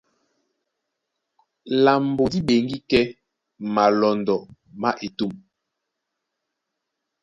Lambo 1.83 2.23
dí 2.31 2.39
ɓeŋgí 2.47 2.77
kɛ́ 2.89 3.03
malɔndɔ 3.73 4.35
má 4.81 4.89
etûm. 5.05 5.33